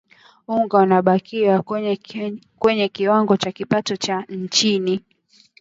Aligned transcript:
Uganda 0.63 0.93
yabakia 0.99 1.61
kwenye 2.59 2.87
kiwango 2.89 3.37
cha 3.37 3.51
kipato 3.51 3.95
cha 3.95 4.25
chini 4.49 5.03